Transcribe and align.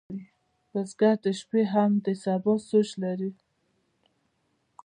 بزګر 0.71 1.15
د 1.23 1.25
شپې 1.39 1.61
هم 1.73 1.91
د 2.05 2.07
سبا 2.23 2.53
سوچ 2.69 2.89
لري 3.03 3.31